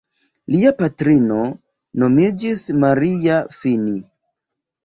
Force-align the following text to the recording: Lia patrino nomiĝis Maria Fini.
Lia 0.53 0.71
patrino 0.79 1.37
nomiĝis 2.05 2.65
Maria 2.85 3.39
Fini. 3.59 3.95